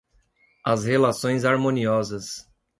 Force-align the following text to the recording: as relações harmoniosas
as 0.65 0.83
relações 0.83 1.45
harmoniosas 1.45 2.47